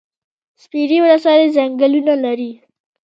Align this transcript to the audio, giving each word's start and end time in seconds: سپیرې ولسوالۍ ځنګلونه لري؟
سپیرې 0.63 0.97
ولسوالۍ 1.03 1.47
ځنګلونه 1.55 2.13
لري؟ 2.23 2.51